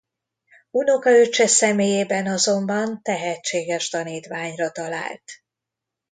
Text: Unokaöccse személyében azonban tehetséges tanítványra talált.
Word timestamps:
Unokaöccse 0.71 1.47
személyében 1.47 2.27
azonban 2.27 3.01
tehetséges 3.01 3.89
tanítványra 3.89 4.71
talált. 4.71 5.23